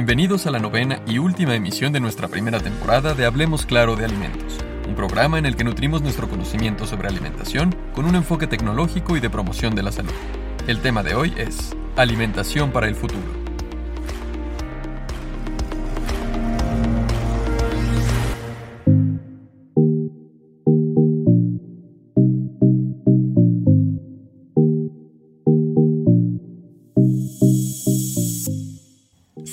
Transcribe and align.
Bienvenidos 0.00 0.46
a 0.46 0.50
la 0.50 0.58
novena 0.58 1.02
y 1.06 1.18
última 1.18 1.54
emisión 1.54 1.92
de 1.92 2.00
nuestra 2.00 2.26
primera 2.26 2.58
temporada 2.58 3.12
de 3.12 3.26
Hablemos 3.26 3.66
Claro 3.66 3.96
de 3.96 4.06
Alimentos, 4.06 4.56
un 4.88 4.94
programa 4.94 5.38
en 5.38 5.44
el 5.44 5.56
que 5.56 5.62
nutrimos 5.62 6.00
nuestro 6.00 6.26
conocimiento 6.26 6.86
sobre 6.86 7.08
alimentación 7.08 7.76
con 7.94 8.06
un 8.06 8.14
enfoque 8.14 8.46
tecnológico 8.46 9.18
y 9.18 9.20
de 9.20 9.28
promoción 9.28 9.74
de 9.74 9.82
la 9.82 9.92
salud. 9.92 10.14
El 10.66 10.80
tema 10.80 11.02
de 11.02 11.14
hoy 11.14 11.34
es 11.36 11.76
Alimentación 11.96 12.72
para 12.72 12.88
el 12.88 12.94
futuro. 12.94 13.39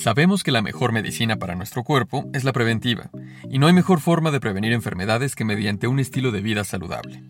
Sabemos 0.08 0.46
que 0.46 0.54
la 0.54 0.62
mejor 0.62 0.94
medicina 0.94 1.36
para 1.36 1.56
nuestro 1.56 1.84
cuerpo 1.84 2.30
es 2.32 2.46
la 2.46 2.54
preventiva, 2.54 3.10
y 3.50 3.60
no 3.60 3.68
hay 3.68 3.74
mejor 3.74 4.00
forma 4.00 4.32
de 4.32 4.40
prevenir 4.40 4.72
enfermedades 4.72 5.36
que 5.36 5.44
mediante 5.44 5.88
un 5.88 6.00
estilo 6.00 6.32
de 6.32 6.40
vida 6.40 6.64
saludable. 6.64 7.24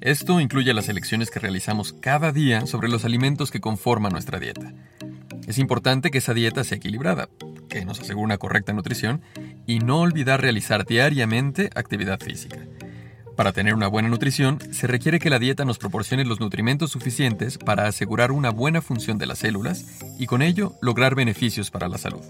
Esto 0.00 0.40
incluye 0.40 0.74
las 0.74 0.88
elecciones 0.88 1.30
que 1.30 1.38
realizamos 1.38 1.92
cada 1.92 2.32
día 2.32 2.66
sobre 2.66 2.88
los 2.88 3.04
alimentos 3.04 3.52
que 3.52 3.60
conforman 3.60 4.10
nuestra 4.10 4.40
dieta. 4.40 4.72
Es 5.46 5.58
importante 5.58 6.10
que 6.10 6.18
esa 6.18 6.34
dieta 6.34 6.64
sea 6.64 6.78
equilibrada, 6.78 7.28
que 7.68 7.84
nos 7.84 8.00
asegure 8.00 8.24
una 8.24 8.38
correcta 8.38 8.72
nutrición, 8.72 9.22
y 9.64 9.78
no 9.78 10.00
olvidar 10.00 10.40
realizar 10.40 10.84
diariamente 10.86 11.70
actividad 11.76 12.18
física. 12.18 12.58
Para 13.36 13.52
tener 13.52 13.74
una 13.74 13.88
buena 13.88 14.08
nutrición, 14.08 14.58
se 14.72 14.86
requiere 14.86 15.18
que 15.18 15.30
la 15.30 15.40
dieta 15.40 15.64
nos 15.64 15.78
proporcione 15.78 16.24
los 16.24 16.38
nutrimentos 16.38 16.92
suficientes 16.92 17.58
para 17.58 17.88
asegurar 17.88 18.30
una 18.30 18.50
buena 18.50 18.80
función 18.80 19.18
de 19.18 19.26
las 19.26 19.38
células 19.38 19.84
y 20.18 20.26
con 20.26 20.40
ello 20.40 20.74
lograr 20.80 21.16
beneficios 21.16 21.70
para 21.70 21.88
la 21.88 21.98
salud. 21.98 22.22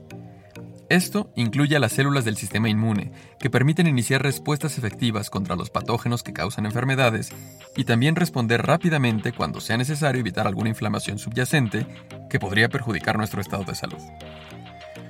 Esto 0.88 1.30
incluye 1.34 1.77
a 1.77 1.80
las 1.80 1.92
células 1.92 2.25
del 2.25 2.36
sistema 2.36 2.69
inmune, 2.69 3.12
que 3.38 3.50
permiten 3.50 3.86
iniciar 3.86 4.22
respuestas 4.22 4.78
efectivas 4.78 5.28
contra 5.28 5.56
los 5.56 5.70
patógenos 5.70 6.22
que 6.22 6.32
causan 6.32 6.66
enfermedades 6.66 7.32
y 7.77 7.84
también 7.84 8.16
responder 8.16 8.66
rápidamente 8.66 9.32
cuando 9.32 9.60
sea 9.60 9.77
necesario 9.77 10.20
evitar 10.20 10.47
alguna 10.47 10.69
inflamación 10.70 11.19
subyacente 11.19 11.86
que 12.30 12.38
podría 12.38 12.69
perjudicar 12.69 13.16
nuestro 13.16 13.41
estado 13.41 13.64
de 13.64 13.75
salud. 13.75 13.98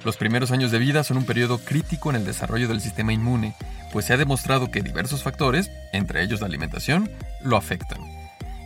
Los 0.04 0.16
primeros 0.16 0.50
años 0.50 0.70
de 0.70 0.78
vida 0.78 1.02
son 1.02 1.16
un 1.16 1.24
periodo 1.24 1.58
crítico 1.58 2.10
en 2.10 2.16
el 2.16 2.26
desarrollo 2.26 2.68
del 2.68 2.80
sistema 2.80 3.12
inmune, 3.12 3.54
pues 3.94 4.06
se 4.06 4.12
ha 4.12 4.16
demostrado 4.16 4.72
que 4.72 4.82
diversos 4.82 5.22
factores, 5.22 5.70
entre 5.92 6.24
ellos 6.24 6.40
la 6.40 6.48
alimentación, 6.48 7.08
lo 7.44 7.56
afectan. 7.56 8.00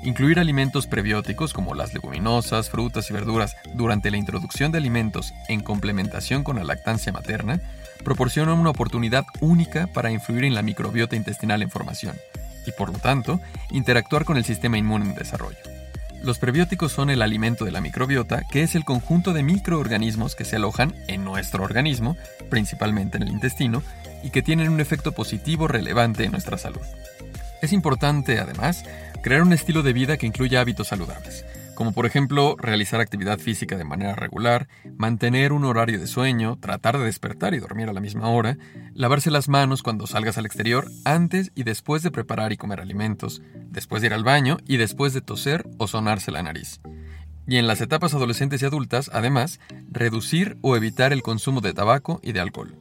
Incluir 0.02 0.38
alimentos 0.38 0.86
prebióticos 0.86 1.52
como 1.52 1.74
las 1.74 1.92
leguminosas, 1.92 2.70
frutas 2.70 3.10
y 3.10 3.12
verduras 3.12 3.54
durante 3.74 4.10
la 4.10 4.16
introducción 4.16 4.72
de 4.72 4.78
alimentos 4.78 5.34
en 5.48 5.60
complementación 5.60 6.44
con 6.44 6.56
la 6.56 6.64
lactancia 6.64 7.12
materna 7.12 7.60
proporciona 8.02 8.54
una 8.54 8.70
oportunidad 8.70 9.26
única 9.40 9.86
para 9.88 10.10
influir 10.10 10.44
en 10.44 10.54
la 10.54 10.62
microbiota 10.62 11.14
intestinal 11.14 11.60
en 11.60 11.70
formación 11.70 12.16
y 12.66 12.72
por 12.72 12.90
lo 12.90 12.98
tanto 12.98 13.38
interactuar 13.70 14.24
con 14.24 14.38
el 14.38 14.46
sistema 14.46 14.78
inmune 14.78 15.10
en 15.10 15.14
desarrollo. 15.14 15.58
Los 16.22 16.38
prebióticos 16.38 16.90
son 16.90 17.10
el 17.10 17.22
alimento 17.22 17.64
de 17.64 17.70
la 17.70 17.80
microbiota, 17.80 18.42
que 18.50 18.62
es 18.62 18.74
el 18.74 18.84
conjunto 18.84 19.32
de 19.32 19.44
microorganismos 19.44 20.34
que 20.34 20.44
se 20.44 20.56
alojan 20.56 20.94
en 21.06 21.22
nuestro 21.22 21.62
organismo, 21.62 22.16
principalmente 22.50 23.18
en 23.18 23.22
el 23.24 23.28
intestino, 23.28 23.82
y 24.22 24.30
que 24.30 24.42
tienen 24.42 24.68
un 24.68 24.80
efecto 24.80 25.12
positivo 25.12 25.68
relevante 25.68 26.24
en 26.24 26.32
nuestra 26.32 26.58
salud. 26.58 26.80
Es 27.62 27.72
importante, 27.72 28.38
además, 28.38 28.84
crear 29.22 29.42
un 29.42 29.52
estilo 29.52 29.82
de 29.82 29.92
vida 29.92 30.16
que 30.16 30.26
incluya 30.26 30.60
hábitos 30.60 30.88
saludables 30.88 31.44
como 31.78 31.92
por 31.92 32.06
ejemplo 32.06 32.56
realizar 32.58 33.00
actividad 33.00 33.38
física 33.38 33.76
de 33.76 33.84
manera 33.84 34.16
regular, 34.16 34.66
mantener 34.96 35.52
un 35.52 35.64
horario 35.64 36.00
de 36.00 36.08
sueño, 36.08 36.58
tratar 36.60 36.98
de 36.98 37.04
despertar 37.04 37.54
y 37.54 37.60
dormir 37.60 37.88
a 37.88 37.92
la 37.92 38.00
misma 38.00 38.30
hora, 38.30 38.58
lavarse 38.94 39.30
las 39.30 39.48
manos 39.48 39.84
cuando 39.84 40.08
salgas 40.08 40.36
al 40.38 40.46
exterior, 40.46 40.90
antes 41.04 41.52
y 41.54 41.62
después 41.62 42.02
de 42.02 42.10
preparar 42.10 42.52
y 42.52 42.56
comer 42.56 42.80
alimentos, 42.80 43.42
después 43.70 44.02
de 44.02 44.08
ir 44.08 44.14
al 44.14 44.24
baño 44.24 44.56
y 44.66 44.76
después 44.76 45.14
de 45.14 45.20
toser 45.20 45.68
o 45.78 45.86
sonarse 45.86 46.32
la 46.32 46.42
nariz. 46.42 46.80
Y 47.46 47.58
en 47.58 47.68
las 47.68 47.80
etapas 47.80 48.12
adolescentes 48.12 48.60
y 48.60 48.64
adultas, 48.64 49.08
además, 49.14 49.60
reducir 49.88 50.58
o 50.62 50.74
evitar 50.74 51.12
el 51.12 51.22
consumo 51.22 51.60
de 51.60 51.74
tabaco 51.74 52.18
y 52.24 52.32
de 52.32 52.40
alcohol. 52.40 52.76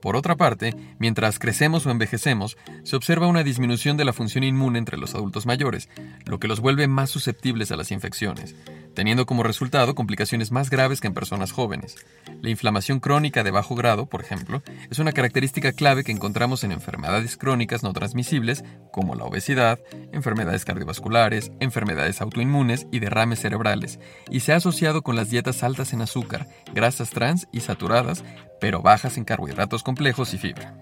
Por 0.00 0.16
otra 0.16 0.36
parte, 0.36 0.74
mientras 0.98 1.38
crecemos 1.38 1.86
o 1.86 1.90
envejecemos, 1.90 2.56
se 2.84 2.96
observa 2.96 3.26
una 3.26 3.44
disminución 3.44 3.96
de 3.96 4.04
la 4.04 4.12
función 4.12 4.44
inmune 4.44 4.78
entre 4.78 4.96
los 4.96 5.14
adultos 5.14 5.46
mayores, 5.46 5.88
lo 6.24 6.40
que 6.40 6.48
los 6.48 6.60
vuelve 6.60 6.88
más 6.88 7.10
susceptibles 7.10 7.70
a 7.70 7.76
las 7.76 7.90
infecciones, 7.90 8.54
teniendo 8.94 9.26
como 9.26 9.42
resultado 9.42 9.94
complicaciones 9.94 10.50
más 10.50 10.70
graves 10.70 11.00
que 11.00 11.06
en 11.06 11.14
personas 11.14 11.52
jóvenes. 11.52 11.96
La 12.42 12.50
inflamación 12.50 13.00
crónica 13.00 13.42
de 13.44 13.50
bajo 13.50 13.74
grado, 13.74 14.06
por 14.06 14.20
ejemplo, 14.22 14.62
es 14.90 14.98
una 14.98 15.12
característica 15.12 15.72
clave 15.72 16.04
que 16.04 16.12
encontramos 16.12 16.64
en 16.64 16.72
enfermedades 16.72 17.36
crónicas 17.36 17.82
no 17.82 17.92
transmisibles 17.92 18.64
como 18.92 19.14
la 19.14 19.24
obesidad, 19.24 19.78
enfermedades 20.12 20.64
cardiovasculares, 20.64 21.52
enfermedades 21.60 22.20
autoinmunes 22.20 22.86
y 22.90 22.98
derrames 22.98 23.40
cerebrales, 23.40 23.98
y 24.30 24.40
se 24.40 24.52
ha 24.52 24.56
asociado 24.56 25.02
con 25.02 25.16
las 25.16 25.30
dietas 25.30 25.62
altas 25.62 25.92
en 25.92 26.02
azúcar, 26.02 26.46
grasas 26.74 27.10
trans 27.10 27.48
y 27.52 27.60
saturadas, 27.60 28.24
pero 28.60 28.82
bajas 28.82 29.16
en 29.16 29.24
carbohidratos 29.24 29.82
complejos 29.82 30.34
y 30.34 30.38
fibra. 30.38 30.74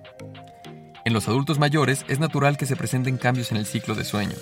En 1.05 1.15
los 1.15 1.27
adultos 1.29 1.59
mayores 1.59 2.05
es 2.09 2.19
natural 2.19 2.57
que 2.57 2.67
se 2.67 2.77
presenten 2.77 3.17
cambios 3.17 3.51
en 3.51 3.57
el 3.57 3.67
ciclo 3.67 3.95
de 3.95 4.05
sueño. 4.05 4.37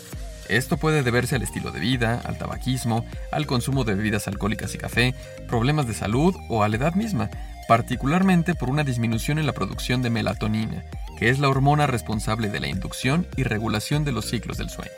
Esto 0.48 0.76
puede 0.76 1.02
deberse 1.02 1.36
al 1.36 1.42
estilo 1.42 1.70
de 1.70 1.80
vida, 1.80 2.20
al 2.24 2.38
tabaquismo, 2.38 3.04
al 3.32 3.46
consumo 3.46 3.84
de 3.84 3.94
bebidas 3.94 4.28
alcohólicas 4.28 4.74
y 4.74 4.78
café, 4.78 5.14
problemas 5.48 5.86
de 5.86 5.94
salud 5.94 6.34
o 6.48 6.62
a 6.62 6.68
la 6.68 6.76
edad 6.76 6.94
misma, 6.94 7.30
particularmente 7.68 8.54
por 8.54 8.70
una 8.70 8.84
disminución 8.84 9.38
en 9.38 9.46
la 9.46 9.52
producción 9.52 10.02
de 10.02 10.10
melatonina, 10.10 10.84
que 11.18 11.30
es 11.30 11.38
la 11.38 11.48
hormona 11.48 11.86
responsable 11.86 12.48
de 12.48 12.60
la 12.60 12.68
inducción 12.68 13.26
y 13.36 13.42
regulación 13.42 14.04
de 14.04 14.12
los 14.12 14.26
ciclos 14.26 14.58
del 14.58 14.70
sueño. 14.70 14.92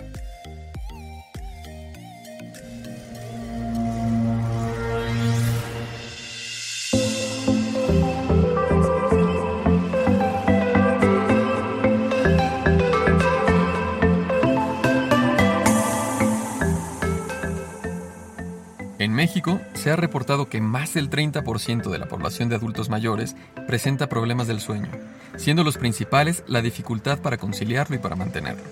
México 19.28 19.60
se 19.74 19.90
ha 19.90 19.96
reportado 19.96 20.48
que 20.48 20.62
más 20.62 20.94
del 20.94 21.10
30% 21.10 21.90
de 21.90 21.98
la 21.98 22.08
población 22.08 22.48
de 22.48 22.54
adultos 22.54 22.88
mayores 22.88 23.36
presenta 23.66 24.08
problemas 24.08 24.46
del 24.46 24.58
sueño, 24.58 24.88
siendo 25.36 25.64
los 25.64 25.76
principales 25.76 26.44
la 26.46 26.62
dificultad 26.62 27.18
para 27.18 27.36
conciliarlo 27.36 27.94
y 27.94 27.98
para 27.98 28.16
mantenerlo. 28.16 28.62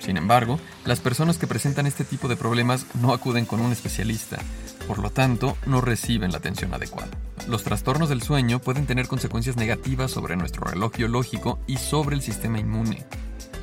Sin 0.00 0.16
embargo, 0.16 0.58
las 0.84 0.98
personas 0.98 1.38
que 1.38 1.46
presentan 1.46 1.86
este 1.86 2.02
tipo 2.02 2.26
de 2.26 2.34
problemas 2.34 2.84
no 3.00 3.12
acuden 3.12 3.46
con 3.46 3.60
un 3.60 3.70
especialista, 3.70 4.38
por 4.88 4.98
lo 4.98 5.10
tanto, 5.10 5.56
no 5.66 5.80
reciben 5.80 6.32
la 6.32 6.38
atención 6.38 6.74
adecuada. 6.74 7.12
Los 7.46 7.62
trastornos 7.62 8.08
del 8.08 8.22
sueño 8.22 8.58
pueden 8.58 8.86
tener 8.86 9.06
consecuencias 9.06 9.54
negativas 9.54 10.10
sobre 10.10 10.34
nuestro 10.34 10.64
reloj 10.64 10.96
biológico 10.96 11.60
y 11.68 11.76
sobre 11.76 12.16
el 12.16 12.22
sistema 12.22 12.58
inmune. 12.58 13.06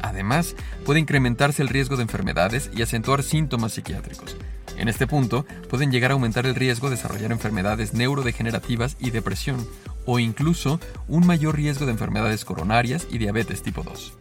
Además, 0.02 0.56
puede 0.86 1.02
incrementarse 1.02 1.62
el 1.62 1.68
riesgo 1.68 1.98
de 1.98 2.04
enfermedades 2.04 2.72
y 2.74 2.82
acentuar 2.82 3.24
síntomas 3.24 3.74
psiquiátricos, 3.74 4.38
en 4.80 4.88
este 4.88 5.08
punto, 5.08 5.46
pueden 5.70 5.92
llegar 5.92 6.12
a 6.12 6.14
aumentar 6.14 6.46
el 6.46 6.56
riesgo 6.56 6.90
de 6.90 6.96
desarrollar 6.96 7.32
enfermedades 7.32 7.94
neurodegenerativas 7.94 8.96
y 9.00 9.12
depresión, 9.12 9.68
o 10.06 10.20
incluso 10.20 10.80
un 11.08 11.28
mayor 11.28 11.56
riesgo 11.56 11.86
de 11.86 11.92
enfermedades 11.92 12.46
coronarias 12.46 13.06
y 13.12 13.18
diabetes 13.18 13.62
tipo 13.62 13.84
2. 13.84 14.14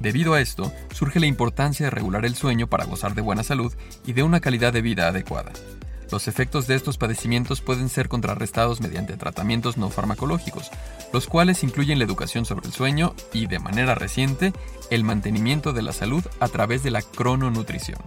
Debido 0.00 0.34
a 0.34 0.40
esto, 0.40 0.72
surge 0.92 1.20
la 1.20 1.26
importancia 1.26 1.86
de 1.86 1.90
regular 1.90 2.26
el 2.26 2.34
sueño 2.34 2.66
para 2.66 2.84
gozar 2.84 3.14
de 3.14 3.22
buena 3.22 3.42
salud 3.42 3.72
y 4.06 4.12
de 4.12 4.22
una 4.22 4.40
calidad 4.40 4.72
de 4.72 4.82
vida 4.82 5.08
adecuada. 5.08 5.52
Los 6.10 6.28
efectos 6.28 6.66
de 6.66 6.74
estos 6.74 6.98
padecimientos 6.98 7.60
pueden 7.60 7.88
ser 7.88 8.08
contrarrestados 8.08 8.80
mediante 8.80 9.16
tratamientos 9.16 9.76
no 9.76 9.90
farmacológicos, 9.90 10.70
los 11.12 11.26
cuales 11.26 11.62
incluyen 11.62 11.98
la 11.98 12.04
educación 12.04 12.44
sobre 12.44 12.66
el 12.66 12.72
sueño 12.72 13.14
y, 13.32 13.46
de 13.46 13.58
manera 13.58 13.94
reciente, 13.94 14.52
el 14.90 15.04
mantenimiento 15.04 15.72
de 15.72 15.82
la 15.82 15.92
salud 15.92 16.24
a 16.40 16.48
través 16.48 16.82
de 16.82 16.90
la 16.90 17.02
crononutrición. 17.02 17.98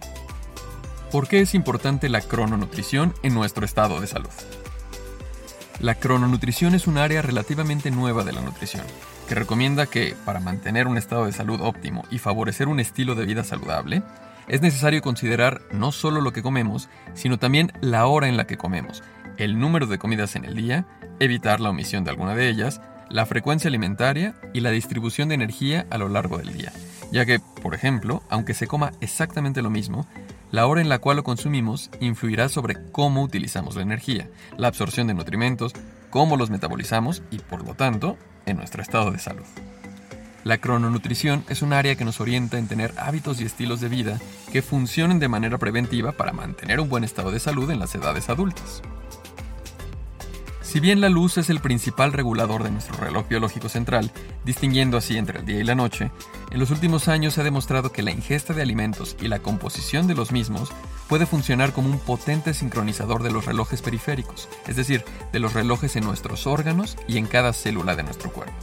¿Por 1.12 1.30
qué 1.30 1.39
es 1.39 1.56
importante 1.56 2.09
la 2.09 2.19
crononutrición 2.19 3.13
en 3.24 3.33
nuestro 3.33 3.63
estado 3.63 4.01
de 4.01 4.07
salud? 4.07 4.30
La 5.80 5.95
crononutrición 5.95 6.75
es 6.75 6.86
un 6.86 6.98
área 6.98 7.21
relativamente 7.21 7.92
nueva 7.92 8.25
de 8.25 8.33
la 8.33 8.42
nutrición, 8.42 8.83
que 9.30 9.36
recomienda 9.36 9.86
que, 9.86 10.15
para 10.25 10.42
mantener 10.42 10.86
un 10.86 10.98
estado 10.98 11.25
de 11.25 11.31
salud 11.31 11.62
óptimo 11.62 12.04
y 12.12 12.18
favorecer 12.18 12.68
un 12.68 12.81
estilo 12.81 13.15
de 13.15 13.25
vida 13.25 13.45
saludable, 13.45 14.04
es 14.50 14.62
necesario 14.62 15.01
considerar 15.01 15.62
no 15.71 15.94
solo 15.94 16.19
lo 16.19 16.33
que 16.33 16.44
comemos, 16.44 16.89
sino 17.13 17.39
también 17.39 17.71
la 17.80 18.06
hora 18.07 18.27
en 18.27 18.36
la 18.36 18.45
que 18.45 18.57
comemos, 18.57 19.01
el 19.38 19.60
número 19.60 19.88
de 19.88 20.00
comidas 20.00 20.36
en 20.36 20.44
el 20.44 20.56
día, 20.56 20.86
evitar 21.21 21.62
la 21.62 21.69
omisión 21.69 22.03
de 22.03 22.10
alguna 22.10 22.36
de 22.36 22.50
ellas, 22.50 22.81
la 23.10 23.25
frecuencia 23.25 23.69
alimentaria 23.69 24.36
y 24.53 24.60
la 24.60 24.71
distribución 24.71 25.30
de 25.30 25.36
energía 25.36 25.88
a 25.89 25.98
lo 25.98 26.10
largo 26.10 26.38
del 26.38 26.51
día, 26.51 26.74
ya 27.13 27.25
que, 27.25 27.39
por 27.39 27.75
ejemplo, 27.75 28.24
aunque 28.30 28.53
se 28.53 28.68
coma 28.68 28.92
exactamente 29.00 29.62
lo 29.62 29.69
mismo, 29.69 30.06
la 30.51 30.67
hora 30.67 30.81
en 30.81 30.89
la 30.89 30.99
cual 30.99 31.17
lo 31.17 31.23
consumimos 31.23 31.89
influirá 31.99 32.49
sobre 32.49 32.77
cómo 32.91 33.21
utilizamos 33.21 33.75
la 33.75 33.81
energía, 33.81 34.29
la 34.57 34.67
absorción 34.67 35.07
de 35.07 35.13
nutrimentos, 35.13 35.73
cómo 36.09 36.38
los 36.38 36.49
metabolizamos 36.49 37.21
y 37.31 37.39
por 37.39 37.65
lo 37.65 37.73
tanto 37.73 38.17
en 38.45 38.57
nuestro 38.57 38.81
estado 38.81 39.11
de 39.11 39.19
salud. 39.19 39.45
La 40.44 40.59
crononutrición 40.59 41.44
es 41.49 41.61
un 41.61 41.73
área 41.73 41.95
que 41.95 42.05
nos 42.05 42.21
orienta 42.21 42.57
en 42.57 42.67
tener 42.67 42.94
hábitos 42.97 43.41
y 43.41 43.44
estilos 43.44 43.81
de 43.81 43.89
vida 43.89 44.19
que 44.53 44.61
funcionen 44.61 45.19
de 45.19 45.27
manera 45.27 45.57
preventiva 45.57 46.13
para 46.13 46.31
mantener 46.31 46.79
un 46.79 46.88
buen 46.88 47.03
estado 47.03 47.31
de 47.31 47.39
salud 47.39 47.69
en 47.69 47.79
las 47.79 47.93
edades 47.95 48.29
adultas. 48.29 48.81
Si 50.67 50.81
bien 50.81 50.99
la 50.99 51.07
luz 51.07 51.37
es 51.37 51.49
el 51.49 51.61
principal 51.61 52.11
regulador 52.11 52.61
de 52.61 52.71
nuestro 52.71 52.97
reloj 52.97 53.29
biológico 53.29 53.69
central, 53.69 54.11
distinguiendo 54.43 54.97
así 54.97 55.15
entre 55.15 55.39
el 55.39 55.45
día 55.45 55.61
y 55.61 55.63
la 55.63 55.75
noche, 55.75 56.11
en 56.51 56.59
los 56.59 56.71
últimos 56.71 57.07
años 57.07 57.33
se 57.33 57.41
ha 57.41 57.45
demostrado 57.45 57.93
que 57.93 58.03
la 58.03 58.11
ingesta 58.11 58.53
de 58.53 58.63
alimentos 58.63 59.15
y 59.21 59.29
la 59.29 59.39
composición 59.39 60.07
de 60.07 60.15
los 60.15 60.33
mismos 60.33 60.69
puede 61.07 61.25
funcionar 61.25 61.71
como 61.71 61.89
un 61.89 61.99
potente 61.99 62.53
sincronizador 62.53 63.23
de 63.23 63.31
los 63.31 63.45
relojes 63.45 63.81
periféricos, 63.81 64.49
es 64.67 64.75
decir, 64.75 65.05
de 65.31 65.39
los 65.39 65.53
relojes 65.53 65.95
en 65.95 66.03
nuestros 66.03 66.45
órganos 66.47 66.97
y 67.07 67.17
en 67.17 67.27
cada 67.27 67.53
célula 67.53 67.95
de 67.95 68.03
nuestro 68.03 68.33
cuerpo. 68.33 68.53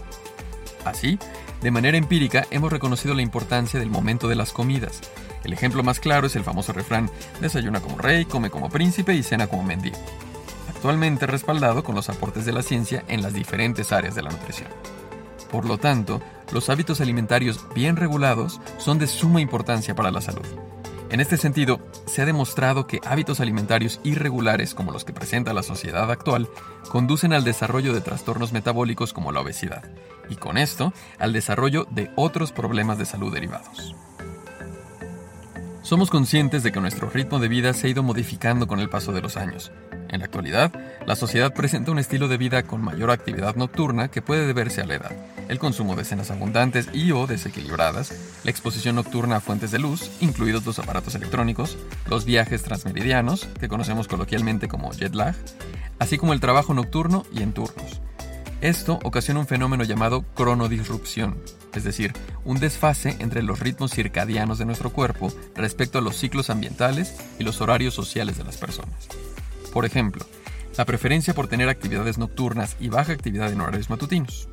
Así, 0.84 1.18
de 1.62 1.70
manera 1.70 1.96
empírica 1.96 2.44
hemos 2.50 2.70
reconocido 2.70 3.14
la 3.14 3.22
importancia 3.22 3.80
del 3.80 3.88
momento 3.88 4.28
de 4.28 4.36
las 4.36 4.52
comidas. 4.52 5.00
El 5.42 5.54
ejemplo 5.54 5.82
más 5.82 6.00
claro 6.00 6.26
es 6.26 6.36
el 6.36 6.44
famoso 6.44 6.74
refrán, 6.74 7.10
desayuna 7.40 7.80
como 7.80 7.96
rey, 7.96 8.26
come 8.26 8.50
como 8.50 8.68
príncipe 8.68 9.14
y 9.14 9.22
cena 9.22 9.46
como 9.46 9.62
mendigo 9.62 9.96
actualmente 10.84 11.26
respaldado 11.26 11.82
con 11.82 11.94
los 11.94 12.10
aportes 12.10 12.44
de 12.44 12.52
la 12.52 12.62
ciencia 12.62 13.04
en 13.08 13.22
las 13.22 13.32
diferentes 13.32 13.90
áreas 13.90 14.14
de 14.14 14.22
la 14.22 14.28
nutrición. 14.28 14.68
Por 15.50 15.64
lo 15.64 15.78
tanto, 15.78 16.20
los 16.52 16.68
hábitos 16.68 17.00
alimentarios 17.00 17.64
bien 17.74 17.96
regulados 17.96 18.60
son 18.76 18.98
de 18.98 19.06
suma 19.06 19.40
importancia 19.40 19.94
para 19.94 20.10
la 20.10 20.20
salud. 20.20 20.44
En 21.08 21.20
este 21.20 21.38
sentido, 21.38 21.80
se 22.04 22.20
ha 22.20 22.26
demostrado 22.26 22.86
que 22.86 23.00
hábitos 23.06 23.40
alimentarios 23.40 23.98
irregulares 24.04 24.74
como 24.74 24.92
los 24.92 25.06
que 25.06 25.14
presenta 25.14 25.54
la 25.54 25.62
sociedad 25.62 26.10
actual 26.10 26.50
conducen 26.90 27.32
al 27.32 27.44
desarrollo 27.44 27.94
de 27.94 28.02
trastornos 28.02 28.52
metabólicos 28.52 29.14
como 29.14 29.32
la 29.32 29.40
obesidad, 29.40 29.84
y 30.28 30.36
con 30.36 30.58
esto 30.58 30.92
al 31.18 31.32
desarrollo 31.32 31.86
de 31.92 32.10
otros 32.14 32.52
problemas 32.52 32.98
de 32.98 33.06
salud 33.06 33.32
derivados. 33.32 33.96
Somos 35.80 36.10
conscientes 36.10 36.62
de 36.62 36.72
que 36.72 36.80
nuestro 36.80 37.08
ritmo 37.08 37.38
de 37.38 37.48
vida 37.48 37.72
se 37.72 37.86
ha 37.86 37.90
ido 37.90 38.02
modificando 38.02 38.66
con 38.66 38.80
el 38.80 38.90
paso 38.90 39.12
de 39.12 39.22
los 39.22 39.38
años, 39.38 39.72
en 40.14 40.20
la 40.20 40.26
actualidad, 40.26 40.72
la 41.06 41.16
sociedad 41.16 41.52
presenta 41.52 41.90
un 41.90 41.98
estilo 41.98 42.28
de 42.28 42.38
vida 42.38 42.62
con 42.62 42.80
mayor 42.80 43.10
actividad 43.10 43.56
nocturna 43.56 44.08
que 44.08 44.22
puede 44.22 44.46
deberse 44.46 44.80
a 44.80 44.86
la 44.86 44.94
edad, 44.94 45.12
el 45.48 45.58
consumo 45.58 45.96
de 45.96 46.04
cenas 46.04 46.30
abundantes 46.30 46.88
y 46.92 47.12
o 47.12 47.26
desequilibradas, 47.26 48.14
la 48.44 48.50
exposición 48.50 48.96
nocturna 48.96 49.36
a 49.36 49.40
fuentes 49.40 49.70
de 49.70 49.78
luz, 49.78 50.10
incluidos 50.20 50.64
los 50.64 50.78
aparatos 50.78 51.14
electrónicos, 51.14 51.76
los 52.08 52.24
viajes 52.24 52.62
transmeridianos, 52.62 53.48
que 53.60 53.68
conocemos 53.68 54.08
coloquialmente 54.08 54.68
como 54.68 54.92
jet 54.92 55.14
lag, 55.14 55.34
así 55.98 56.16
como 56.16 56.32
el 56.32 56.40
trabajo 56.40 56.74
nocturno 56.74 57.24
y 57.32 57.42
en 57.42 57.52
turnos. 57.52 58.00
Esto 58.60 58.98
ocasiona 59.02 59.40
un 59.40 59.46
fenómeno 59.46 59.84
llamado 59.84 60.24
cronodisrupción, 60.34 61.36
es 61.74 61.84
decir, 61.84 62.14
un 62.44 62.60
desfase 62.60 63.16
entre 63.18 63.42
los 63.42 63.60
ritmos 63.60 63.92
circadianos 63.92 64.58
de 64.58 64.64
nuestro 64.64 64.90
cuerpo 64.90 65.30
respecto 65.54 65.98
a 65.98 66.00
los 66.00 66.16
ciclos 66.16 66.48
ambientales 66.48 67.14
y 67.38 67.44
los 67.44 67.60
horarios 67.60 67.92
sociales 67.92 68.38
de 68.38 68.44
las 68.44 68.56
personas. 68.56 69.08
Por 69.74 69.84
ejemplo, 69.84 70.24
la 70.78 70.84
preferencia 70.84 71.34
por 71.34 71.48
tener 71.48 71.68
actividades 71.68 72.16
nocturnas 72.16 72.76
y 72.78 72.88
baja 72.88 73.12
actividad 73.12 73.52
en 73.52 73.60
horarios 73.60 73.90
matutinos. 73.90 74.48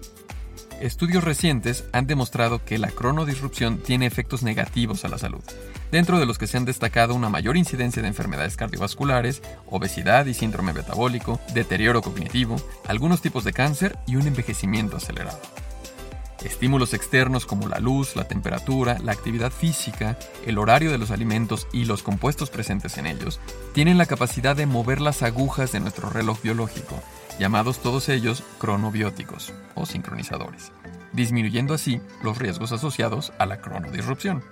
Estudios 0.82 1.24
recientes 1.24 1.86
han 1.94 2.08
demostrado 2.08 2.66
que 2.66 2.80
la 2.80 2.90
cronodisrupción 2.90 3.78
tiene 3.78 4.08
efectos 4.08 4.42
negativos 4.42 5.06
a 5.06 5.10
la 5.10 5.20
salud, 5.20 5.44
dentro 5.92 6.20
de 6.20 6.26
los 6.26 6.40
que 6.40 6.48
se 6.48 6.58
han 6.58 6.66
destacado 6.66 7.14
una 7.14 7.30
mayor 7.30 7.56
incidencia 7.56 8.02
de 8.02 8.08
enfermedades 8.08 8.58
cardiovasculares, 8.58 9.44
obesidad 9.68 10.26
y 10.26 10.34
síndrome 10.34 10.74
metabólico, 10.74 11.40
deterioro 11.54 12.02
cognitivo, 12.02 12.56
algunos 12.88 13.22
tipos 13.22 13.44
de 13.44 13.54
cáncer 13.54 14.00
y 14.08 14.16
un 14.16 14.26
envejecimiento 14.26 14.98
acelerado. 14.98 15.40
Estímulos 16.44 16.94
externos 16.94 17.46
como 17.46 17.68
la 17.68 17.80
luz, 17.80 18.16
la 18.16 18.28
temperatura, 18.28 18.98
la 19.04 19.12
actividad 19.12 19.52
física, 19.52 20.18
el 20.46 20.58
horario 20.58 20.92
de 20.92 20.98
los 20.98 21.12
alimentos 21.12 21.68
y 21.72 21.86
los 21.86 22.02
compuestos 22.02 22.50
presentes 22.50 22.98
en 22.98 23.06
ellos 23.06 23.40
tienen 23.74 23.98
la 23.98 24.08
capacidad 24.08 24.56
de 24.56 24.66
mover 24.66 25.02
las 25.02 25.22
agujas 25.22 25.72
de 25.72 25.80
nuestro 25.80 26.10
reloj 26.10 26.42
biológico, 26.42 27.00
llamados 27.40 27.80
todos 27.80 28.10
ellos 28.10 28.44
cronobióticos 28.58 29.54
o 29.76 29.86
sincronizadores, 29.86 30.72
disminuyendo 31.14 31.76
así 31.76 32.02
los 32.24 32.38
riesgos 32.38 32.72
asociados 32.72 33.34
a 33.38 33.46
la 33.46 33.62
cronodisrupción. 33.62 34.44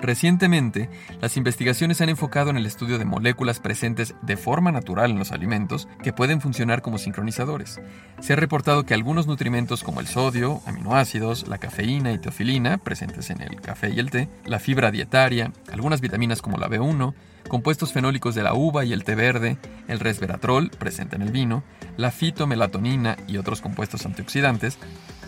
Recientemente, 0.00 0.88
las 1.20 1.36
investigaciones 1.36 1.98
se 1.98 2.04
han 2.04 2.08
enfocado 2.08 2.48
en 2.48 2.56
el 2.56 2.64
estudio 2.64 2.98
de 2.98 3.04
moléculas 3.04 3.60
presentes 3.60 4.14
de 4.22 4.38
forma 4.38 4.72
natural 4.72 5.10
en 5.10 5.18
los 5.18 5.30
alimentos 5.30 5.88
que 6.02 6.14
pueden 6.14 6.40
funcionar 6.40 6.80
como 6.80 6.96
sincronizadores. 6.96 7.80
Se 8.20 8.32
ha 8.32 8.36
reportado 8.36 8.86
que 8.86 8.94
algunos 8.94 9.26
nutrimentos 9.26 9.82
como 9.82 10.00
el 10.00 10.06
sodio, 10.06 10.62
aminoácidos, 10.64 11.48
la 11.48 11.58
cafeína 11.58 12.12
y 12.12 12.18
teofilina, 12.18 12.78
presentes 12.78 13.28
en 13.28 13.42
el 13.42 13.60
café 13.60 13.90
y 13.90 13.98
el 13.98 14.10
té, 14.10 14.30
la 14.46 14.58
fibra 14.58 14.90
dietaria, 14.90 15.52
algunas 15.70 16.00
vitaminas 16.00 16.40
como 16.40 16.56
la 16.56 16.68
B1, 16.68 17.12
compuestos 17.48 17.92
fenólicos 17.92 18.34
de 18.34 18.42
la 18.42 18.54
uva 18.54 18.86
y 18.86 18.94
el 18.94 19.04
té 19.04 19.14
verde, 19.14 19.58
el 19.86 20.00
resveratrol, 20.00 20.70
presente 20.70 21.16
en 21.16 21.22
el 21.22 21.30
vino, 21.30 21.62
la 21.98 22.10
fitomelatonina 22.10 23.18
y 23.28 23.36
otros 23.36 23.60
compuestos 23.60 24.06
antioxidantes, 24.06 24.78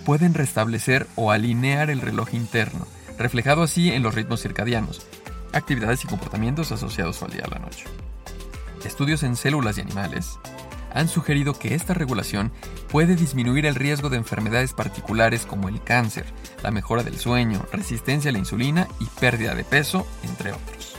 pueden 0.07 0.33
restablecer 0.33 1.07
o 1.15 1.31
alinear 1.31 1.91
el 1.91 2.01
reloj 2.01 2.33
interno 2.33 2.87
reflejado 3.19 3.62
así 3.62 3.91
en 3.91 4.03
los 4.03 4.14
ritmos 4.14 4.43
circadianos, 4.43 5.06
actividades 5.53 6.05
y 6.05 6.09
comportamientos 6.09 6.73
asociados 6.73 7.23
al 7.23 7.31
día 7.31 7.44
a 7.44 7.50
la 7.50 7.59
noche. 7.59 7.85
Estudios 8.85 9.23
en 9.23 9.37
células 9.37 9.79
y 9.79 9.82
animales 9.82 10.38
han 10.94 11.09
sugerido 11.09 11.59
que 11.59 11.75
esta 11.75 11.94
regulación 11.94 12.53
puede 12.88 13.17
disminuir 13.17 13.67
el 13.67 13.75
riesgo 13.75 14.11
de 14.11 14.19
enfermedades 14.19 14.75
particulares 14.75 15.47
como 15.47 15.69
el 15.69 15.82
cáncer, 15.82 16.26
la 16.62 16.70
mejora 16.70 17.03
del 17.03 17.19
sueño, 17.19 17.64
resistencia 17.73 18.31
a 18.31 18.32
la 18.32 18.38
insulina 18.38 18.88
y 19.00 19.06
pérdida 19.06 19.55
de 19.55 19.64
peso, 19.64 20.06
entre 20.23 20.53
otros. 20.53 20.97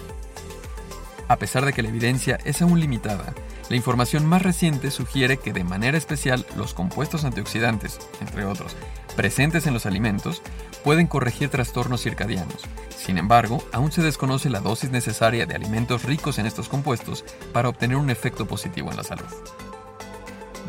A 1.27 1.38
pesar 1.38 1.65
de 1.65 1.74
que 1.74 1.83
la 1.83 1.89
evidencia 1.89 2.39
es 2.44 2.62
aún 2.62 2.80
limitada, 2.80 3.33
la 3.69 3.75
información 3.75 4.25
más 4.25 4.42
reciente 4.42 4.92
sugiere 4.92 5.38
que 5.38 5.54
de 5.54 5.63
manera 5.63 5.98
especial 5.98 6.45
los 6.57 6.74
compuestos 6.74 7.24
antioxidantes, 7.24 8.00
entre 8.19 8.45
otros, 8.45 8.75
presentes 9.15 9.67
en 9.67 9.74
los 9.74 9.86
alimentos, 9.86 10.41
pueden 10.84 11.08
corregir 11.08 11.50
trastornos 11.50 12.02
circadianos. 12.02 12.63
Sin 12.96 13.18
embargo, 13.18 13.63
aún 13.72 13.92
se 13.92 14.02
desconoce 14.02 14.50
la 14.50 14.60
dosis 14.60 14.92
necesaria 14.92 15.46
de 15.46 15.56
alimentos 15.56 16.04
ricos 16.04 16.40
en 16.40 16.46
estos 16.46 16.70
compuestos 16.70 17.25
para 17.52 17.70
obtener 17.70 17.98
un 17.98 18.10
efecto 18.10 18.46
positivo 18.46 18.92
en 18.92 18.98
la 18.98 19.04
salud. 19.04 19.25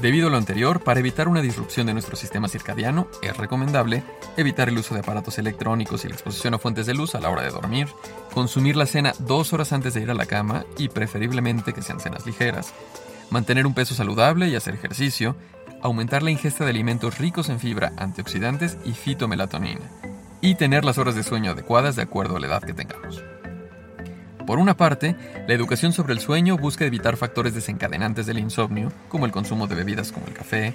Debido 0.00 0.26
a 0.26 0.30
lo 0.30 0.36
anterior, 0.36 0.80
para 0.80 1.00
evitar 1.00 1.28
una 1.28 1.40
disrupción 1.40 1.86
de 1.86 1.92
nuestro 1.92 2.16
sistema 2.16 2.48
circadiano, 2.48 3.08
es 3.22 3.36
recomendable 3.36 4.02
evitar 4.36 4.68
el 4.68 4.76
uso 4.76 4.92
de 4.94 5.00
aparatos 5.00 5.38
electrónicos 5.38 6.04
y 6.04 6.08
la 6.08 6.14
exposición 6.14 6.52
a 6.54 6.58
fuentes 6.58 6.86
de 6.86 6.94
luz 6.94 7.14
a 7.14 7.20
la 7.20 7.30
hora 7.30 7.42
de 7.42 7.50
dormir, 7.50 7.88
consumir 8.34 8.76
la 8.76 8.86
cena 8.86 9.14
dos 9.20 9.52
horas 9.52 9.72
antes 9.72 9.94
de 9.94 10.02
ir 10.02 10.10
a 10.10 10.14
la 10.14 10.26
cama 10.26 10.66
y 10.76 10.88
preferiblemente 10.88 11.72
que 11.72 11.82
sean 11.82 12.00
cenas 12.00 12.26
ligeras, 12.26 12.74
mantener 13.30 13.66
un 13.66 13.74
peso 13.74 13.94
saludable 13.94 14.48
y 14.48 14.56
hacer 14.56 14.74
ejercicio, 14.74 15.36
aumentar 15.84 16.22
la 16.22 16.30
ingesta 16.30 16.64
de 16.64 16.70
alimentos 16.70 17.18
ricos 17.18 17.50
en 17.50 17.60
fibra, 17.60 17.92
antioxidantes 17.98 18.78
y 18.86 18.92
fitomelatonina, 18.92 19.82
y 20.40 20.54
tener 20.54 20.82
las 20.82 20.96
horas 20.96 21.14
de 21.14 21.22
sueño 21.22 21.50
adecuadas 21.50 21.94
de 21.94 22.02
acuerdo 22.02 22.36
a 22.36 22.40
la 22.40 22.46
edad 22.46 22.62
que 22.62 22.72
tengamos. 22.72 23.22
Por 24.46 24.58
una 24.58 24.78
parte, 24.78 25.14
la 25.46 25.52
educación 25.52 25.92
sobre 25.92 26.14
el 26.14 26.20
sueño 26.20 26.56
busca 26.56 26.86
evitar 26.86 27.18
factores 27.18 27.54
desencadenantes 27.54 28.24
del 28.24 28.38
insomnio, 28.38 28.92
como 29.10 29.26
el 29.26 29.32
consumo 29.32 29.66
de 29.66 29.74
bebidas 29.74 30.10
como 30.10 30.26
el 30.26 30.32
café, 30.32 30.74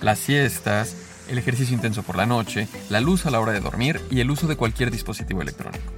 las 0.00 0.18
siestas, 0.18 0.96
el 1.28 1.38
ejercicio 1.38 1.76
intenso 1.76 2.02
por 2.02 2.16
la 2.16 2.26
noche, 2.26 2.66
la 2.88 3.00
luz 3.00 3.26
a 3.26 3.30
la 3.30 3.38
hora 3.38 3.52
de 3.52 3.60
dormir 3.60 4.00
y 4.10 4.18
el 4.18 4.32
uso 4.32 4.48
de 4.48 4.56
cualquier 4.56 4.90
dispositivo 4.90 5.42
electrónico. 5.42 5.92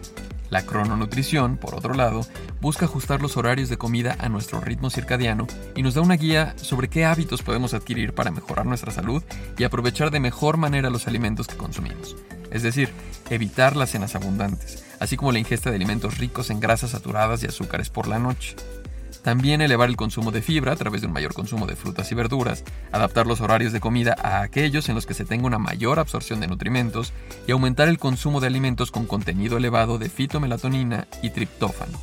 La 0.52 0.66
crononutrición, 0.66 1.56
por 1.56 1.74
otro 1.74 1.94
lado, 1.94 2.26
busca 2.60 2.84
ajustar 2.84 3.22
los 3.22 3.38
horarios 3.38 3.70
de 3.70 3.78
comida 3.78 4.16
a 4.18 4.28
nuestro 4.28 4.60
ritmo 4.60 4.90
circadiano 4.90 5.46
y 5.74 5.82
nos 5.82 5.94
da 5.94 6.02
una 6.02 6.16
guía 6.16 6.52
sobre 6.56 6.88
qué 6.88 7.06
hábitos 7.06 7.40
podemos 7.40 7.72
adquirir 7.72 8.12
para 8.12 8.30
mejorar 8.30 8.66
nuestra 8.66 8.92
salud 8.92 9.22
y 9.56 9.64
aprovechar 9.64 10.10
de 10.10 10.20
mejor 10.20 10.58
manera 10.58 10.90
los 10.90 11.08
alimentos 11.08 11.46
que 11.46 11.56
consumimos. 11.56 12.16
Es 12.50 12.62
decir, 12.62 12.90
evitar 13.30 13.76
las 13.76 13.92
cenas 13.92 14.14
abundantes, 14.14 14.84
así 15.00 15.16
como 15.16 15.32
la 15.32 15.38
ingesta 15.38 15.70
de 15.70 15.76
alimentos 15.76 16.18
ricos 16.18 16.50
en 16.50 16.60
grasas 16.60 16.90
saturadas 16.90 17.42
y 17.42 17.46
azúcares 17.46 17.88
por 17.88 18.06
la 18.06 18.18
noche. 18.18 18.54
También 19.22 19.60
elevar 19.60 19.88
el 19.88 19.96
consumo 19.96 20.32
de 20.32 20.42
fibra 20.42 20.72
a 20.72 20.76
través 20.76 21.00
de 21.00 21.06
un 21.06 21.12
mayor 21.12 21.34
consumo 21.34 21.66
de 21.66 21.76
frutas 21.76 22.10
y 22.10 22.14
verduras, 22.14 22.64
adaptar 22.90 23.26
los 23.26 23.40
horarios 23.40 23.72
de 23.72 23.80
comida 23.80 24.16
a 24.22 24.42
aquellos 24.42 24.88
en 24.88 24.94
los 24.94 25.06
que 25.06 25.14
se 25.14 25.24
tenga 25.24 25.46
una 25.46 25.58
mayor 25.58 25.98
absorción 25.98 26.40
de 26.40 26.48
nutrimentos 26.48 27.12
y 27.46 27.52
aumentar 27.52 27.88
el 27.88 27.98
consumo 27.98 28.40
de 28.40 28.46
alimentos 28.46 28.90
con 28.90 29.06
contenido 29.06 29.56
elevado 29.56 29.98
de 29.98 30.08
fitomelatonina 30.08 31.06
y 31.22 31.30
triptófano. 31.30 31.98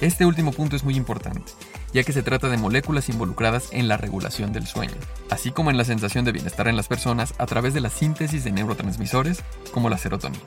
Este 0.00 0.24
último 0.24 0.52
punto 0.52 0.76
es 0.76 0.84
muy 0.84 0.96
importante, 0.96 1.52
ya 1.92 2.04
que 2.04 2.12
se 2.12 2.22
trata 2.22 2.48
de 2.48 2.56
moléculas 2.56 3.08
involucradas 3.08 3.68
en 3.72 3.86
la 3.86 3.98
regulación 3.98 4.52
del 4.52 4.66
sueño, 4.66 4.94
así 5.28 5.50
como 5.50 5.70
en 5.70 5.76
la 5.76 5.84
sensación 5.84 6.24
de 6.24 6.32
bienestar 6.32 6.68
en 6.68 6.76
las 6.76 6.88
personas 6.88 7.34
a 7.38 7.46
través 7.46 7.74
de 7.74 7.80
la 7.80 7.90
síntesis 7.90 8.44
de 8.44 8.52
neurotransmisores 8.52 9.42
como 9.72 9.90
la 9.90 9.98
serotonina. 9.98 10.42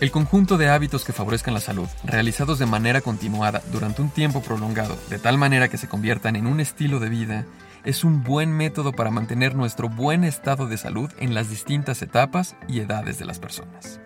El 0.00 0.10
conjunto 0.10 0.58
de 0.58 0.68
hábitos 0.68 1.04
que 1.04 1.12
favorezcan 1.12 1.54
la 1.54 1.60
salud, 1.60 1.88
realizados 2.04 2.58
de 2.58 2.66
manera 2.66 3.00
continuada 3.00 3.62
durante 3.72 4.02
un 4.02 4.10
tiempo 4.10 4.42
prolongado, 4.42 4.98
de 5.08 5.18
tal 5.18 5.38
manera 5.38 5.68
que 5.68 5.78
se 5.78 5.88
conviertan 5.88 6.36
en 6.36 6.46
un 6.46 6.60
estilo 6.60 6.98
de 6.98 7.08
vida, 7.08 7.46
es 7.84 8.02
un 8.02 8.24
buen 8.24 8.50
método 8.50 8.92
para 8.92 9.10
mantener 9.10 9.54
nuestro 9.54 9.88
buen 9.88 10.24
estado 10.24 10.66
de 10.66 10.78
salud 10.78 11.10
en 11.18 11.34
las 11.34 11.48
distintas 11.48 12.02
etapas 12.02 12.56
y 12.66 12.80
edades 12.80 13.18
de 13.18 13.24
las 13.24 13.38
personas. 13.38 14.00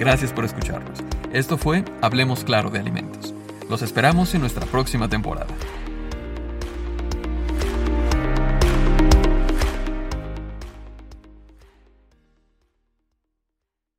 Gracias 0.00 0.32
por 0.32 0.46
escucharnos. 0.46 0.98
Esto 1.30 1.58
fue 1.58 1.84
Hablemos 2.00 2.42
Claro 2.42 2.70
de 2.70 2.78
Alimentos. 2.78 3.34
Los 3.68 3.82
esperamos 3.82 4.34
en 4.34 4.40
nuestra 4.40 4.64
próxima 4.64 5.10
temporada. 5.10 5.54